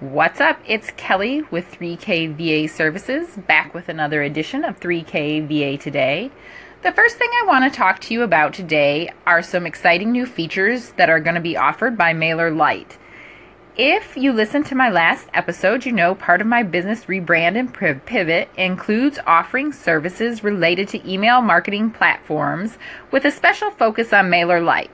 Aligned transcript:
What's 0.00 0.40
up? 0.40 0.58
It's 0.66 0.90
Kelly 0.96 1.42
with 1.52 1.70
3K 1.70 2.34
VA 2.34 2.68
Services, 2.68 3.36
back 3.36 3.72
with 3.72 3.88
another 3.88 4.24
edition 4.24 4.64
of 4.64 4.80
3K 4.80 5.46
VA 5.46 5.80
Today. 5.80 6.32
The 6.82 6.90
first 6.90 7.16
thing 7.16 7.30
I 7.32 7.46
want 7.46 7.72
to 7.72 7.78
talk 7.78 8.00
to 8.00 8.12
you 8.12 8.22
about 8.22 8.54
today 8.54 9.12
are 9.24 9.40
some 9.40 9.66
exciting 9.66 10.10
new 10.10 10.26
features 10.26 10.90
that 10.96 11.10
are 11.10 11.20
going 11.20 11.36
to 11.36 11.40
be 11.40 11.56
offered 11.56 11.96
by 11.96 12.12
MailerLite. 12.12 12.96
If 13.76 14.16
you 14.16 14.32
listened 14.32 14.66
to 14.66 14.74
my 14.74 14.90
last 14.90 15.28
episode, 15.32 15.86
you 15.86 15.92
know 15.92 16.16
part 16.16 16.40
of 16.40 16.48
my 16.48 16.64
business 16.64 17.04
rebrand 17.04 17.56
and 17.56 17.72
pivot 18.04 18.48
includes 18.56 19.20
offering 19.28 19.72
services 19.72 20.42
related 20.42 20.88
to 20.88 21.08
email 21.08 21.40
marketing 21.40 21.92
platforms 21.92 22.78
with 23.12 23.24
a 23.24 23.30
special 23.30 23.70
focus 23.70 24.12
on 24.12 24.24
MailerLite. 24.24 24.90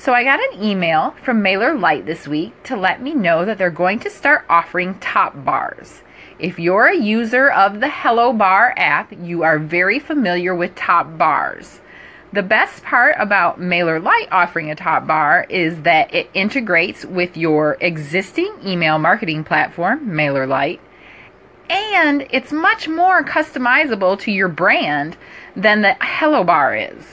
So 0.00 0.14
I 0.14 0.22
got 0.22 0.38
an 0.38 0.62
email 0.62 1.16
from 1.24 1.42
Mailer 1.42 1.74
MailerLite 1.74 2.06
this 2.06 2.28
week 2.28 2.62
to 2.62 2.76
let 2.76 3.02
me 3.02 3.14
know 3.14 3.44
that 3.44 3.58
they're 3.58 3.68
going 3.68 3.98
to 3.98 4.08
start 4.08 4.44
offering 4.48 4.96
top 5.00 5.44
bars. 5.44 6.02
If 6.38 6.60
you're 6.60 6.86
a 6.86 6.96
user 6.96 7.50
of 7.50 7.80
the 7.80 7.88
Hello 7.88 8.32
Bar 8.32 8.74
app, 8.76 9.12
you 9.20 9.42
are 9.42 9.58
very 9.58 9.98
familiar 9.98 10.54
with 10.54 10.76
top 10.76 11.18
bars. 11.18 11.80
The 12.32 12.44
best 12.44 12.84
part 12.84 13.16
about 13.18 13.60
Mailer 13.60 14.00
MailerLite 14.00 14.28
offering 14.30 14.70
a 14.70 14.76
top 14.76 15.04
bar 15.08 15.46
is 15.50 15.82
that 15.82 16.14
it 16.14 16.30
integrates 16.32 17.04
with 17.04 17.36
your 17.36 17.76
existing 17.80 18.54
email 18.64 19.00
marketing 19.00 19.42
platform, 19.42 20.14
Mailer 20.14 20.46
MailerLite, 20.46 20.78
and 21.68 22.24
it's 22.30 22.52
much 22.52 22.86
more 22.86 23.24
customizable 23.24 24.16
to 24.20 24.30
your 24.30 24.48
brand 24.48 25.16
than 25.56 25.82
the 25.82 25.96
Hello 26.00 26.44
Bar 26.44 26.76
is. 26.76 27.04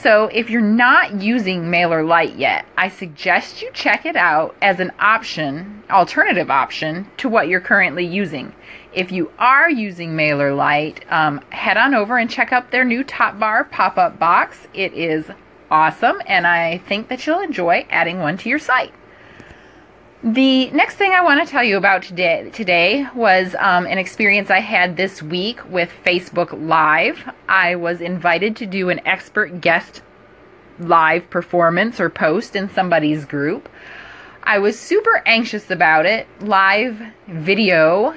So 0.00 0.26
if 0.32 0.48
you're 0.48 0.60
not 0.60 1.20
using 1.20 1.64
MailerLite 1.64 2.38
yet, 2.38 2.66
I 2.76 2.88
suggest 2.88 3.62
you 3.62 3.70
check 3.72 4.06
it 4.06 4.14
out 4.14 4.54
as 4.62 4.78
an 4.78 4.92
option, 5.00 5.82
alternative 5.90 6.52
option 6.52 7.10
to 7.16 7.28
what 7.28 7.48
you're 7.48 7.60
currently 7.60 8.06
using. 8.06 8.54
If 8.92 9.10
you 9.10 9.32
are 9.40 9.68
using 9.68 10.12
MailerLite, 10.12 11.10
um, 11.10 11.40
head 11.50 11.76
on 11.76 11.94
over 11.94 12.16
and 12.16 12.30
check 12.30 12.52
out 12.52 12.70
their 12.70 12.84
new 12.84 13.02
top 13.02 13.40
bar 13.40 13.64
pop-up 13.64 14.20
box. 14.20 14.68
It 14.72 14.92
is 14.92 15.32
awesome, 15.68 16.22
and 16.26 16.46
I 16.46 16.78
think 16.78 17.08
that 17.08 17.26
you'll 17.26 17.40
enjoy 17.40 17.84
adding 17.90 18.20
one 18.20 18.36
to 18.38 18.48
your 18.48 18.60
site. 18.60 18.94
The 20.24 20.68
next 20.70 20.96
thing 20.96 21.12
I 21.12 21.22
want 21.22 21.46
to 21.46 21.48
tell 21.48 21.62
you 21.62 21.76
about 21.76 22.02
today 22.02 22.50
today 22.52 23.06
was 23.14 23.54
um, 23.56 23.86
an 23.86 23.98
experience 23.98 24.50
I 24.50 24.58
had 24.58 24.96
this 24.96 25.22
week 25.22 25.64
with 25.70 25.92
Facebook 26.04 26.48
Live. 26.66 27.32
I 27.48 27.76
was 27.76 28.00
invited 28.00 28.56
to 28.56 28.66
do 28.66 28.90
an 28.90 29.00
expert 29.06 29.60
guest 29.60 30.02
live 30.80 31.30
performance 31.30 32.00
or 32.00 32.10
post 32.10 32.56
in 32.56 32.68
somebody's 32.68 33.26
group. 33.26 33.68
I 34.42 34.58
was 34.58 34.76
super 34.76 35.22
anxious 35.24 35.70
about 35.70 36.04
it. 36.04 36.26
Live 36.40 37.00
video, 37.28 38.12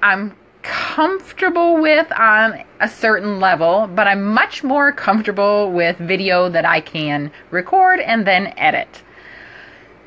I'm 0.00 0.36
comfortable 0.62 1.82
with 1.82 2.06
on 2.12 2.62
a 2.78 2.88
certain 2.88 3.40
level, 3.40 3.88
but 3.92 4.06
I'm 4.06 4.22
much 4.22 4.62
more 4.62 4.92
comfortable 4.92 5.72
with 5.72 5.98
video 5.98 6.48
that 6.50 6.64
I 6.64 6.80
can 6.80 7.32
record 7.50 7.98
and 7.98 8.24
then 8.24 8.54
edit. 8.56 9.02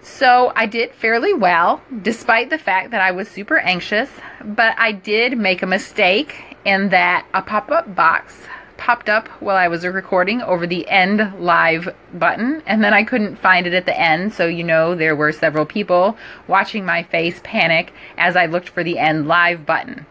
So 0.05 0.53
I 0.55 0.67
did 0.67 0.93
fairly 0.93 1.33
well, 1.33 1.81
despite 2.03 2.51
the 2.51 2.59
fact 2.59 2.91
that 2.91 3.01
I 3.01 3.09
was 3.09 3.27
super 3.27 3.57
anxious, 3.57 4.07
but 4.39 4.75
I 4.77 4.91
did 4.91 5.35
make 5.35 5.63
a 5.63 5.65
mistake 5.65 6.55
in 6.63 6.89
that 6.89 7.25
a 7.33 7.41
pop 7.41 7.71
up 7.71 7.95
box 7.95 8.43
popped 8.77 9.09
up 9.09 9.27
while 9.41 9.57
I 9.57 9.67
was 9.67 9.83
recording 9.83 10.43
over 10.43 10.67
the 10.67 10.87
end 10.87 11.39
live 11.39 11.89
button, 12.13 12.61
and 12.67 12.83
then 12.83 12.93
I 12.93 13.03
couldn't 13.03 13.37
find 13.37 13.65
it 13.65 13.73
at 13.73 13.87
the 13.87 13.99
end, 13.99 14.31
so 14.31 14.45
you 14.45 14.63
know 14.63 14.93
there 14.93 15.15
were 15.15 15.31
several 15.31 15.65
people 15.65 16.17
watching 16.47 16.85
my 16.85 17.01
face 17.01 17.39
panic 17.43 17.91
as 18.15 18.35
I 18.35 18.45
looked 18.45 18.69
for 18.69 18.83
the 18.83 18.99
end 18.99 19.27
live 19.27 19.65
button. 19.65 20.05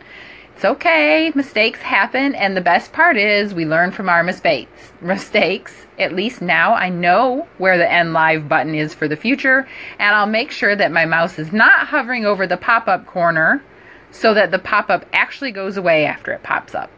It's 0.55 0.65
okay, 0.65 1.33
mistakes 1.35 1.81
happen, 1.81 2.35
and 2.37 2.57
the 2.57 2.61
best 2.61 2.93
part 2.93 3.17
is 3.17 3.53
we 3.53 3.67
learn 3.67 3.91
from 3.91 4.09
our 4.09 4.23
mistakes. 4.23 4.93
Mistakes. 5.01 5.87
At 5.99 6.15
least 6.15 6.41
now 6.41 6.75
I 6.75 6.91
know 6.91 7.49
where 7.59 7.77
the 7.77 7.91
end 7.91 8.13
live 8.13 8.49
button 8.49 8.75
is 8.75 8.95
for 8.95 9.09
the 9.09 9.17
future, 9.17 9.67
and 9.99 10.15
I'll 10.15 10.27
make 10.27 10.53
sure 10.53 10.77
that 10.77 10.93
my 10.93 11.07
mouse 11.07 11.41
is 11.41 11.53
not 11.53 11.89
hovering 11.89 12.25
over 12.25 12.47
the 12.47 12.57
pop-up 12.57 13.05
corner 13.05 13.65
so 14.13 14.33
that 14.35 14.53
the 14.53 14.61
pop-up 14.61 15.05
actually 15.13 15.51
goes 15.51 15.77
away 15.77 16.07
after 16.07 16.33
it 16.33 16.45
pops 16.45 16.73
up. 16.73 16.91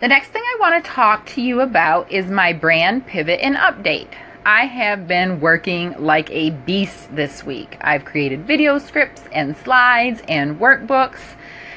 The 0.00 0.08
next 0.08 0.28
thing 0.28 0.42
I 0.44 0.56
want 0.60 0.84
to 0.84 0.90
talk 0.90 1.26
to 1.30 1.42
you 1.42 1.60
about 1.60 2.12
is 2.12 2.26
my 2.30 2.52
brand 2.52 3.06
pivot 3.06 3.40
and 3.40 3.56
update. 3.56 4.12
I 4.44 4.66
have 4.66 5.08
been 5.08 5.40
working 5.40 5.96
like 5.98 6.30
a 6.30 6.50
beast 6.50 7.16
this 7.16 7.42
week. 7.42 7.76
I've 7.80 8.04
created 8.04 8.46
video 8.46 8.78
scripts 8.78 9.22
and 9.32 9.56
slides 9.56 10.22
and 10.28 10.60
workbooks. 10.60 11.18